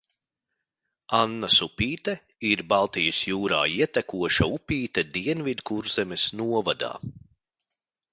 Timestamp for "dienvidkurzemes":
5.19-6.25